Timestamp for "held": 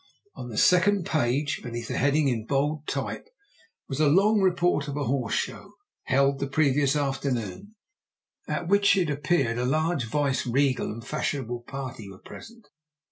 6.05-6.39